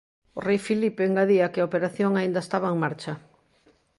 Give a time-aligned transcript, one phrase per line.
[0.37, 3.13] O rei Filipe engadía que a operación aínda estaba en marcha.